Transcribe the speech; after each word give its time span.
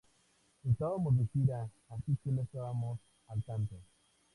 Estábamos 0.63 1.15
de 1.15 1.27
gira 1.27 1.69
así 1.89 2.17
que 2.23 2.31
no 2.31 2.41
estábamos 2.41 2.97
al 3.27 3.43
tanto". 3.43 3.75